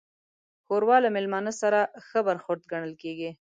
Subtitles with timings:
[0.65, 3.29] ښوروا له میلمانه سره ښه برخورد ګڼل کېږي.